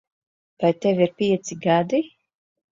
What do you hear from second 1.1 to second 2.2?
pieci gadi?